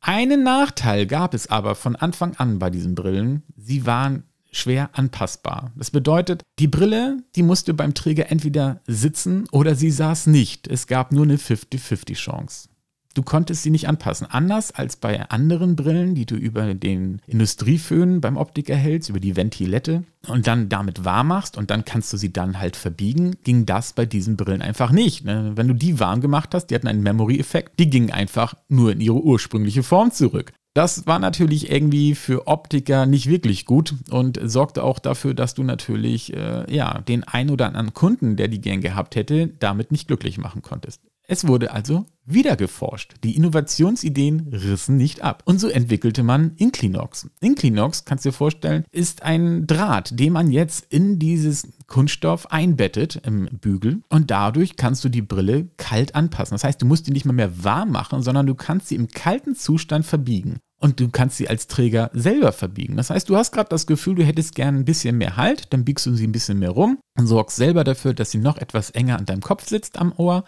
Einen 0.00 0.42
Nachteil 0.42 1.06
gab 1.06 1.32
es 1.32 1.46
aber 1.48 1.74
von 1.74 1.96
Anfang 1.96 2.36
an 2.36 2.58
bei 2.58 2.68
diesen 2.68 2.94
Brillen. 2.94 3.42
Sie 3.56 3.86
waren 3.86 4.24
schwer 4.56 4.90
anpassbar. 4.92 5.72
Das 5.76 5.90
bedeutet, 5.90 6.42
die 6.58 6.68
Brille, 6.68 7.18
die 7.36 7.42
musste 7.42 7.74
beim 7.74 7.94
Träger 7.94 8.30
entweder 8.30 8.80
sitzen 8.86 9.44
oder 9.52 9.74
sie 9.74 9.90
saß 9.90 10.26
nicht. 10.28 10.68
Es 10.68 10.86
gab 10.86 11.12
nur 11.12 11.24
eine 11.24 11.36
50-50 11.36 12.14
Chance. 12.14 12.68
Du 13.14 13.22
konntest 13.22 13.62
sie 13.62 13.70
nicht 13.70 13.88
anpassen. 13.88 14.26
Anders 14.28 14.72
als 14.72 14.96
bei 14.96 15.28
anderen 15.30 15.76
Brillen, 15.76 16.16
die 16.16 16.26
du 16.26 16.34
über 16.34 16.74
den 16.74 17.22
Industrieföhn 17.28 18.20
beim 18.20 18.36
Optiker 18.36 18.74
hältst, 18.74 19.08
über 19.08 19.20
die 19.20 19.36
Ventilette 19.36 20.02
und 20.26 20.48
dann 20.48 20.68
damit 20.68 21.04
warm 21.04 21.28
machst 21.28 21.56
und 21.56 21.70
dann 21.70 21.84
kannst 21.84 22.12
du 22.12 22.16
sie 22.16 22.32
dann 22.32 22.58
halt 22.58 22.74
verbiegen, 22.74 23.36
ging 23.44 23.66
das 23.66 23.92
bei 23.92 24.04
diesen 24.04 24.36
Brillen 24.36 24.62
einfach 24.62 24.90
nicht. 24.90 25.24
Ne? 25.24 25.52
Wenn 25.54 25.68
du 25.68 25.74
die 25.74 26.00
warm 26.00 26.20
gemacht 26.20 26.54
hast, 26.54 26.66
die 26.66 26.74
hatten 26.74 26.88
einen 26.88 27.04
Memory-Effekt, 27.04 27.78
die 27.78 27.88
gingen 27.88 28.10
einfach 28.10 28.54
nur 28.68 28.90
in 28.90 29.00
ihre 29.00 29.22
ursprüngliche 29.22 29.84
Form 29.84 30.10
zurück. 30.10 30.52
Das 30.74 31.06
war 31.06 31.20
natürlich 31.20 31.70
irgendwie 31.70 32.16
für 32.16 32.48
Optiker 32.48 33.06
nicht 33.06 33.28
wirklich 33.28 33.64
gut 33.64 33.94
und 34.10 34.40
sorgte 34.42 34.82
auch 34.82 34.98
dafür, 34.98 35.32
dass 35.32 35.54
du 35.54 35.62
natürlich 35.62 36.34
äh, 36.34 36.64
ja, 36.74 37.00
den 37.02 37.22
ein 37.22 37.50
oder 37.50 37.66
anderen 37.66 37.94
Kunden, 37.94 38.34
der 38.34 38.48
die 38.48 38.60
gern 38.60 38.80
gehabt 38.80 39.14
hätte, 39.14 39.46
damit 39.60 39.92
nicht 39.92 40.08
glücklich 40.08 40.36
machen 40.36 40.62
konntest. 40.62 41.00
Es 41.26 41.46
wurde 41.46 41.72
also 41.72 42.04
wieder 42.26 42.56
geforscht. 42.56 43.14
Die 43.24 43.36
Innovationsideen 43.36 44.48
rissen 44.52 44.96
nicht 44.96 45.22
ab. 45.22 45.42
Und 45.46 45.58
so 45.58 45.68
entwickelte 45.68 46.22
man 46.22 46.52
Inclinox. 46.56 47.30
Inclinox, 47.40 48.04
kannst 48.04 48.24
du 48.24 48.28
dir 48.28 48.34
vorstellen, 48.34 48.84
ist 48.92 49.22
ein 49.22 49.66
Draht, 49.66 50.18
den 50.18 50.34
man 50.34 50.50
jetzt 50.50 50.86
in 50.90 51.18
dieses 51.18 51.68
Kunststoff 51.86 52.50
einbettet 52.50 53.20
im 53.24 53.46
Bügel 53.46 54.02
und 54.10 54.30
dadurch 54.30 54.76
kannst 54.76 55.04
du 55.04 55.08
die 55.08 55.22
Brille 55.22 55.68
kalt 55.78 56.14
anpassen. 56.14 56.54
Das 56.54 56.64
heißt, 56.64 56.80
du 56.82 56.86
musst 56.86 57.06
die 57.06 57.12
nicht 57.12 57.24
mal 57.24 57.32
mehr 57.32 57.64
warm 57.64 57.90
machen, 57.90 58.22
sondern 58.22 58.46
du 58.46 58.54
kannst 58.54 58.88
sie 58.88 58.94
im 58.94 59.08
kalten 59.08 59.54
Zustand 59.54 60.04
verbiegen. 60.04 60.58
Und 60.80 61.00
du 61.00 61.08
kannst 61.08 61.38
sie 61.38 61.48
als 61.48 61.66
Träger 61.66 62.10
selber 62.12 62.52
verbiegen. 62.52 62.96
Das 62.98 63.08
heißt, 63.08 63.30
du 63.30 63.36
hast 63.36 63.52
gerade 63.52 63.70
das 63.70 63.86
Gefühl, 63.86 64.16
du 64.16 64.24
hättest 64.24 64.54
gerne 64.54 64.78
ein 64.78 64.84
bisschen 64.84 65.16
mehr 65.16 65.38
Halt, 65.38 65.72
dann 65.72 65.84
biegst 65.84 66.04
du 66.04 66.14
sie 66.14 66.26
ein 66.26 66.32
bisschen 66.32 66.58
mehr 66.58 66.70
rum 66.70 66.98
und 67.18 67.26
sorgst 67.26 67.56
selber 67.56 67.84
dafür, 67.84 68.12
dass 68.12 68.30
sie 68.30 68.38
noch 68.38 68.58
etwas 68.58 68.90
enger 68.90 69.16
an 69.16 69.24
deinem 69.24 69.40
Kopf 69.40 69.66
sitzt 69.66 69.98
am 69.98 70.12
Ohr. 70.18 70.44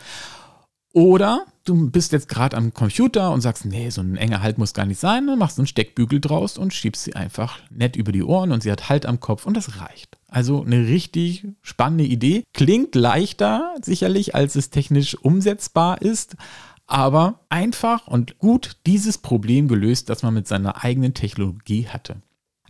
Oder 0.97 1.45
du 1.67 1.91
bist 1.91 2.13
jetzt 2.13 2.27
gerade 2.27 2.57
am 2.57 2.73
Computer 2.73 3.31
und 3.31 3.43
sagst, 3.43 3.67
nee, 3.67 3.91
so 3.91 4.01
ein 4.01 4.17
enger 4.17 4.41
Halt 4.41 4.57
muss 4.57 4.73
gar 4.73 4.87
nicht 4.87 4.99
sein, 4.99 5.27
dann 5.27 5.39
machst 5.39 5.59
du 5.59 5.61
einen 5.61 5.67
Steckbügel 5.67 6.23
draus 6.23 6.57
und 6.57 6.73
schiebst 6.73 7.05
sie 7.05 7.15
einfach 7.15 7.59
nett 7.69 7.97
über 7.97 8.13
die 8.13 8.23
Ohren 8.23 8.51
und 8.51 8.63
sie 8.63 8.73
hat 8.73 8.89
Halt 8.89 9.05
am 9.05 9.21
Kopf 9.21 9.45
und 9.45 9.59
das 9.59 9.79
reicht. 9.79 10.17
Also 10.27 10.63
eine 10.63 10.87
richtig 10.87 11.49
spannende 11.61 12.05
Idee. 12.05 12.45
Klingt 12.55 12.95
leichter 12.95 13.75
sicherlich, 13.83 14.35
als 14.35 14.57
es 14.57 14.71
technisch 14.71 15.17
umsetzbar 15.17 16.01
ist, 16.01 16.37
aber 16.87 17.41
einfach 17.51 18.07
und 18.07 18.39
gut 18.39 18.79
dieses 18.87 19.19
Problem 19.19 19.69
gelöst, 19.69 20.09
das 20.09 20.23
man 20.23 20.33
mit 20.33 20.49
seiner 20.49 20.83
eigenen 20.83 21.13
Technologie 21.13 21.89
hatte. 21.89 22.23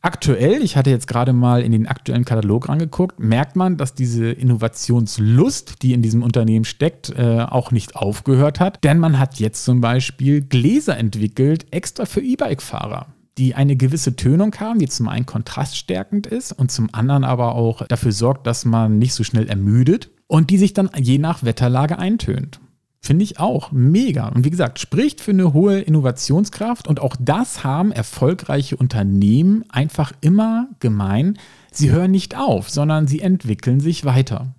Aktuell, 0.03 0.63
ich 0.63 0.77
hatte 0.77 0.91
jetzt 0.91 1.09
gerade 1.09 1.33
mal 1.33 1.63
in 1.63 1.73
den 1.73 1.87
aktuellen 1.87 2.25
Katalog 2.25 2.69
angeguckt, 2.69 3.19
merkt 3.19 3.57
man, 3.57 3.77
dass 3.77 3.95
diese 3.95 4.31
Innovationslust, 4.31 5.83
die 5.83 5.95
in 5.95 6.03
diesem 6.03 6.23
Unternehmen 6.23 6.65
steckt, 6.65 7.11
äh, 7.11 7.41
auch 7.41 7.71
nicht 7.73 7.97
aufgehört 7.97 8.61
hat. 8.61 8.85
Denn 8.85 8.99
man 8.99 9.19
hat 9.19 9.41
jetzt 9.41 9.65
zum 9.65 9.81
Beispiel 9.81 10.43
Gläser 10.43 10.97
entwickelt, 10.97 11.67
extra 11.73 12.07
für 12.07 12.21
E-Bike-Fahrer 12.21 13.07
die 13.39 13.55
eine 13.55 13.77
gewisse 13.77 14.17
Tönung 14.17 14.55
haben, 14.61 14.79
die 14.79 14.89
zum 14.89 15.09
einen 15.09 15.27
kontraststärkend 15.27 16.27
ist 16.27 16.53
und 16.53 16.71
zum 16.71 16.89
anderen 16.93 17.25
aber 17.25 17.55
auch 17.55 17.87
dafür 17.87 18.13
sorgt, 18.13 18.47
dass 18.47 18.65
man 18.65 18.99
nicht 18.99 19.13
so 19.13 19.25
schnell 19.25 19.49
ermüdet 19.49 20.11
und 20.27 20.51
die 20.51 20.59
sich 20.59 20.73
dann 20.73 20.91
je 20.97 21.19
nach 21.19 21.43
Wetterlage 21.45 21.99
eintönt. 21.99 22.61
Finde 23.07 23.23
ich 23.23 23.39
auch 23.39 23.71
mega. 23.71 24.27
Und 24.27 24.45
wie 24.45 24.51
gesagt, 24.51 24.81
spricht 24.81 25.21
für 25.21 25.31
eine 25.31 25.53
hohe 25.53 25.79
Innovationskraft. 25.79 26.89
Und 26.89 26.99
auch 26.99 27.15
das 27.21 27.63
haben 27.63 27.93
erfolgreiche 27.93 28.77
Unternehmen 28.77 29.65
einfach 29.69 30.13
immer 30.23 30.71
gemein. 30.81 31.39
Sie 31.71 31.93
hören 31.93 32.11
nicht 32.11 32.37
auf, 32.37 32.69
sondern 32.69 33.07
sie 33.07 33.21
entwickeln 33.21 33.79
sich 33.79 34.05
weiter. 34.05 34.57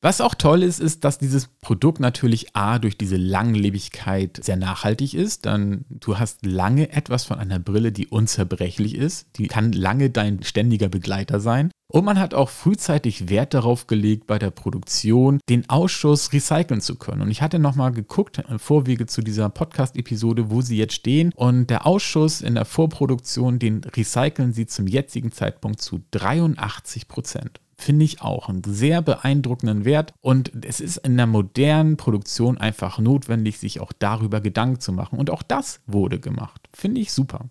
Was 0.00 0.20
auch 0.20 0.36
toll 0.36 0.62
ist, 0.62 0.78
ist, 0.78 1.02
dass 1.02 1.18
dieses 1.18 1.48
Produkt 1.60 1.98
natürlich 1.98 2.54
A 2.54 2.78
durch 2.78 2.96
diese 2.96 3.16
Langlebigkeit 3.16 4.38
sehr 4.40 4.56
nachhaltig 4.56 5.14
ist. 5.14 5.44
Dann 5.46 5.84
du 5.90 6.20
hast 6.20 6.46
lange 6.46 6.92
etwas 6.92 7.24
von 7.24 7.40
einer 7.40 7.58
Brille, 7.58 7.90
die 7.90 8.06
unzerbrechlich 8.06 8.94
ist. 8.94 9.26
Die 9.38 9.48
kann 9.48 9.72
lange 9.72 10.08
dein 10.10 10.44
ständiger 10.44 10.88
Begleiter 10.88 11.40
sein. 11.40 11.72
Und 11.92 12.06
man 12.06 12.18
hat 12.18 12.32
auch 12.32 12.48
frühzeitig 12.48 13.28
Wert 13.28 13.52
darauf 13.52 13.86
gelegt, 13.86 14.26
bei 14.26 14.38
der 14.38 14.50
Produktion 14.50 15.40
den 15.50 15.68
Ausschuss 15.68 16.32
recyceln 16.32 16.80
zu 16.80 16.96
können. 16.96 17.20
Und 17.20 17.30
ich 17.30 17.42
hatte 17.42 17.58
nochmal 17.58 17.92
geguckt, 17.92 18.42
im 18.48 18.58
Vorwege 18.58 19.04
zu 19.04 19.20
dieser 19.20 19.50
Podcast-Episode, 19.50 20.50
wo 20.50 20.62
sie 20.62 20.78
jetzt 20.78 20.94
stehen. 20.94 21.32
Und 21.36 21.68
der 21.68 21.86
Ausschuss 21.86 22.40
in 22.40 22.54
der 22.54 22.64
Vorproduktion, 22.64 23.58
den 23.58 23.84
recyceln 23.84 24.54
sie 24.54 24.66
zum 24.66 24.86
jetzigen 24.86 25.32
Zeitpunkt 25.32 25.82
zu 25.82 26.00
83 26.12 27.08
Prozent 27.08 27.60
finde 27.76 28.04
ich 28.04 28.22
auch 28.22 28.48
einen 28.48 28.62
sehr 28.62 29.02
beeindruckenden 29.02 29.84
Wert. 29.84 30.14
Und 30.20 30.52
es 30.64 30.78
ist 30.78 30.98
in 30.98 31.16
der 31.16 31.26
modernen 31.26 31.96
Produktion 31.96 32.56
einfach 32.56 33.00
notwendig, 33.00 33.58
sich 33.58 33.80
auch 33.80 33.92
darüber 33.98 34.40
Gedanken 34.40 34.78
zu 34.78 34.92
machen. 34.92 35.18
Und 35.18 35.30
auch 35.30 35.42
das 35.42 35.80
wurde 35.86 36.20
gemacht. 36.20 36.68
Finde 36.72 37.00
ich 37.00 37.12
super. 37.12 37.50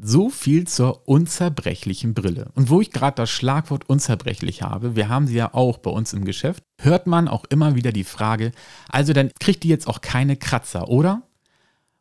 So 0.00 0.28
viel 0.28 0.66
zur 0.66 1.08
unzerbrechlichen 1.08 2.12
Brille. 2.12 2.50
Und 2.54 2.68
wo 2.68 2.80
ich 2.80 2.90
gerade 2.90 3.16
das 3.16 3.30
Schlagwort 3.30 3.88
unzerbrechlich 3.88 4.62
habe, 4.62 4.94
wir 4.94 5.08
haben 5.08 5.26
sie 5.26 5.36
ja 5.36 5.54
auch 5.54 5.78
bei 5.78 5.90
uns 5.90 6.12
im 6.12 6.24
Geschäft, 6.24 6.62
hört 6.80 7.06
man 7.06 7.28
auch 7.28 7.44
immer 7.48 7.74
wieder 7.74 7.92
die 7.92 8.04
Frage, 8.04 8.52
also 8.88 9.12
dann 9.12 9.30
kriegt 9.40 9.62
die 9.62 9.68
jetzt 9.68 9.88
auch 9.88 10.02
keine 10.02 10.36
Kratzer, 10.36 10.88
oder? 10.88 11.22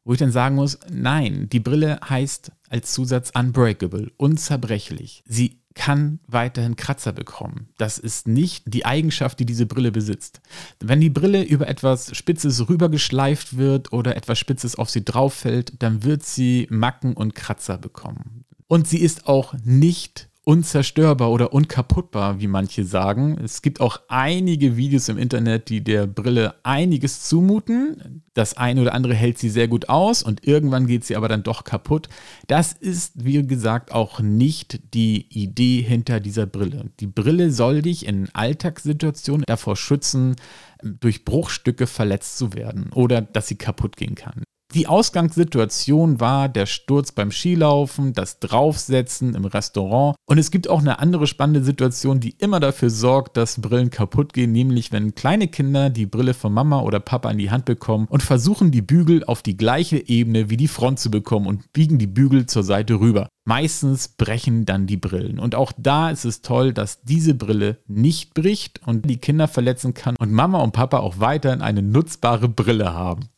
Wo 0.03 0.13
ich 0.13 0.19
dann 0.19 0.31
sagen 0.31 0.55
muss, 0.55 0.77
nein, 0.91 1.47
die 1.49 1.59
Brille 1.59 1.99
heißt 2.07 2.51
als 2.69 2.91
Zusatz 2.93 3.31
unbreakable, 3.33 4.11
unzerbrechlich. 4.17 5.23
Sie 5.25 5.61
kann 5.75 6.19
weiterhin 6.25 6.75
Kratzer 6.75 7.13
bekommen. 7.13 7.67
Das 7.77 7.97
ist 7.97 8.27
nicht 8.27 8.63
die 8.65 8.85
Eigenschaft, 8.85 9.39
die 9.39 9.45
diese 9.45 9.65
Brille 9.65 9.91
besitzt. 9.91 10.41
Wenn 10.79 11.01
die 11.01 11.09
Brille 11.09 11.43
über 11.43 11.67
etwas 11.67 12.15
Spitzes 12.15 12.67
rübergeschleift 12.69 13.57
wird 13.57 13.93
oder 13.93 14.15
etwas 14.15 14.39
Spitzes 14.39 14.77
auf 14.77 14.89
sie 14.89 15.05
drauf 15.05 15.33
fällt, 15.33 15.83
dann 15.83 16.03
wird 16.03 16.23
sie 16.23 16.67
Macken 16.71 17.13
und 17.13 17.35
Kratzer 17.35 17.77
bekommen. 17.77 18.45
Und 18.67 18.87
sie 18.87 18.99
ist 18.99 19.27
auch 19.27 19.53
nicht 19.63 20.29
unzerstörbar 20.45 21.31
oder 21.31 21.53
unkaputtbar, 21.53 22.39
wie 22.39 22.47
manche 22.47 22.85
sagen. 22.85 23.37
Es 23.43 23.63
gibt 23.63 23.81
auch 23.81 23.99
einige 24.07 24.77
Videos 24.77 25.09
im 25.09 25.17
Internet, 25.17 25.69
die 25.69 25.83
der 25.83 26.05
Brille 26.05 26.53
einiges 26.63 27.23
zumuten. 27.23 28.23
Das 28.35 28.55
eine 28.55 28.81
oder 28.81 28.93
andere 28.93 29.15
hält 29.15 29.39
sie 29.39 29.49
sehr 29.49 29.67
gut 29.67 29.89
aus 29.89 30.21
und 30.21 30.47
irgendwann 30.47 30.85
geht 30.85 31.03
sie 31.03 31.15
aber 31.15 31.27
dann 31.27 31.41
doch 31.41 31.63
kaputt. 31.63 32.09
Das 32.47 32.73
ist, 32.73 33.25
wie 33.25 33.45
gesagt, 33.45 33.91
auch 33.91 34.19
nicht 34.19 34.93
die 34.93 35.27
Idee 35.29 35.81
hinter 35.81 36.19
dieser 36.19 36.45
Brille. 36.45 36.91
Die 36.99 37.07
Brille 37.07 37.51
soll 37.51 37.81
dich 37.81 38.05
in 38.05 38.29
Alltagssituationen 38.33 39.45
davor 39.47 39.75
schützen, 39.75 40.35
durch 40.83 41.25
Bruchstücke 41.25 41.87
verletzt 41.87 42.37
zu 42.37 42.53
werden 42.53 42.91
oder 42.93 43.21
dass 43.21 43.47
sie 43.47 43.57
kaputt 43.57 43.97
gehen 43.97 44.13
kann. 44.13 44.43
Die 44.73 44.87
Ausgangssituation 44.87 46.19
war 46.19 46.49
der 46.49 46.65
Sturz 46.65 47.11
beim 47.11 47.31
Skilaufen, 47.31 48.13
das 48.13 48.39
Draufsetzen 48.39 49.35
im 49.35 49.45
Restaurant. 49.45 50.17
Und 50.25 50.37
es 50.37 50.51
gibt 50.51 50.69
auch 50.69 50.79
eine 50.79 50.99
andere 50.99 51.27
spannende 51.27 51.63
Situation, 51.63 52.19
die 52.19 52.35
immer 52.39 52.59
dafür 52.59 52.89
sorgt, 52.89 53.37
dass 53.37 53.61
Brillen 53.61 53.89
kaputt 53.89 54.33
gehen, 54.33 54.51
nämlich 54.51 54.91
wenn 54.91 55.15
kleine 55.15 55.47
Kinder 55.47 55.89
die 55.89 56.07
Brille 56.07 56.33
von 56.33 56.51
Mama 56.51 56.81
oder 56.81 56.99
Papa 56.99 57.29
in 57.31 57.37
die 57.37 57.51
Hand 57.51 57.65
bekommen 57.65 58.07
und 58.09 58.23
versuchen, 58.23 58.71
die 58.71 58.81
Bügel 58.81 59.23
auf 59.23 59.43
die 59.43 59.55
gleiche 59.55 60.09
Ebene 60.09 60.49
wie 60.49 60.57
die 60.57 60.67
Front 60.67 60.99
zu 60.99 61.11
bekommen 61.11 61.45
und 61.45 61.71
biegen 61.71 61.99
die 61.99 62.07
Bügel 62.07 62.47
zur 62.47 62.63
Seite 62.63 62.99
rüber. 62.99 63.29
Meistens 63.45 64.09
brechen 64.09 64.65
dann 64.65 64.87
die 64.87 64.97
Brillen. 64.97 65.39
Und 65.39 65.53
auch 65.53 65.71
da 65.77 66.09
ist 66.09 66.25
es 66.25 66.41
toll, 66.41 66.73
dass 66.73 67.03
diese 67.03 67.35
Brille 67.35 67.77
nicht 67.87 68.33
bricht 68.33 68.81
und 68.85 69.07
die 69.07 69.17
Kinder 69.17 69.47
verletzen 69.47 69.93
kann 69.93 70.15
und 70.19 70.31
Mama 70.31 70.59
und 70.61 70.73
Papa 70.73 70.97
auch 70.97 71.19
weiterhin 71.19 71.61
eine 71.61 71.83
nutzbare 71.83 72.49
Brille 72.49 72.93
haben. 72.93 73.29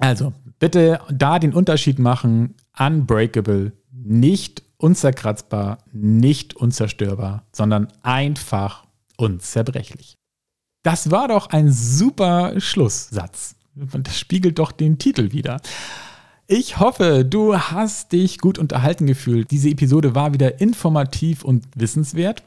Also, 0.00 0.32
bitte 0.58 1.00
da 1.10 1.38
den 1.38 1.54
Unterschied 1.54 1.98
machen. 1.98 2.54
Unbreakable, 2.78 3.72
nicht 3.92 4.62
unzerkratzbar, 4.78 5.78
nicht 5.92 6.56
unzerstörbar, 6.56 7.46
sondern 7.52 7.88
einfach 8.02 8.84
unzerbrechlich. 9.16 10.16
Das 10.82 11.10
war 11.10 11.28
doch 11.28 11.50
ein 11.50 11.70
super 11.70 12.58
Schlusssatz. 12.58 13.54
Das 13.74 14.18
spiegelt 14.18 14.58
doch 14.58 14.72
den 14.72 14.98
Titel 14.98 15.32
wieder. 15.32 15.60
Ich 16.46 16.80
hoffe, 16.80 17.24
du 17.24 17.56
hast 17.56 18.12
dich 18.12 18.38
gut 18.38 18.58
unterhalten 18.58 19.06
gefühlt. 19.06 19.50
Diese 19.50 19.68
Episode 19.68 20.14
war 20.14 20.32
wieder 20.32 20.60
informativ 20.60 21.44
und 21.44 21.64
wissenswert. 21.76 22.42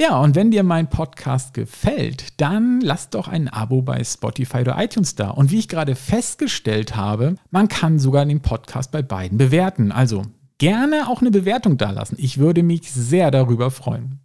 Ja, 0.00 0.18
und 0.18 0.34
wenn 0.34 0.50
dir 0.50 0.62
mein 0.62 0.88
Podcast 0.88 1.52
gefällt, 1.52 2.40
dann 2.40 2.80
lass 2.80 3.10
doch 3.10 3.28
ein 3.28 3.48
Abo 3.48 3.82
bei 3.82 4.02
Spotify 4.02 4.60
oder 4.60 4.82
iTunes 4.82 5.14
da. 5.14 5.28
Und 5.28 5.50
wie 5.50 5.58
ich 5.58 5.68
gerade 5.68 5.94
festgestellt 5.94 6.96
habe, 6.96 7.34
man 7.50 7.68
kann 7.68 7.98
sogar 7.98 8.24
den 8.24 8.40
Podcast 8.40 8.92
bei 8.92 9.02
beiden 9.02 9.36
bewerten. 9.36 9.92
Also 9.92 10.22
gerne 10.56 11.06
auch 11.06 11.20
eine 11.20 11.30
Bewertung 11.30 11.76
da 11.76 11.90
lassen. 11.90 12.16
Ich 12.18 12.38
würde 12.38 12.62
mich 12.62 12.90
sehr 12.90 13.30
darüber 13.30 13.70
freuen. 13.70 14.20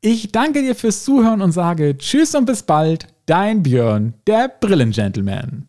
Ich 0.00 0.30
danke 0.30 0.62
dir 0.62 0.76
fürs 0.76 1.02
Zuhören 1.02 1.42
und 1.42 1.50
sage 1.50 1.98
Tschüss 1.98 2.36
und 2.36 2.44
bis 2.44 2.62
bald, 2.62 3.08
dein 3.26 3.64
Björn, 3.64 4.14
der 4.28 4.52
Brillengentleman. 4.60 5.66